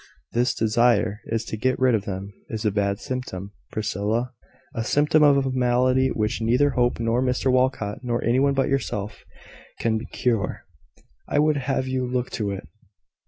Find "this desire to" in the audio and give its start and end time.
0.31-1.57